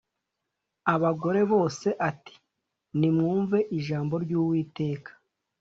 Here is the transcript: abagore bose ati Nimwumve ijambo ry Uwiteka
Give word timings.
abagore 0.93 1.41
bose 1.51 1.87
ati 2.09 2.35
Nimwumve 2.99 3.57
ijambo 3.77 4.13
ry 4.23 4.31
Uwiteka 4.39 5.11